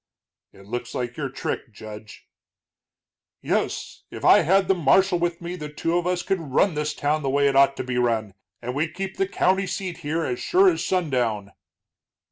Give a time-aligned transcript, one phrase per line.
[0.51, 2.27] "It looks like your trick, Judge."
[3.39, 6.95] "Yes, if I had the marshal with me the two of us could run this
[6.95, 8.33] town the way it ought to be run.
[8.63, 11.51] And we'd keep the county seat here as sure as sundown."